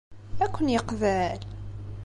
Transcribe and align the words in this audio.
Ad 0.43 0.49
ken-yeqbel? 0.55 1.39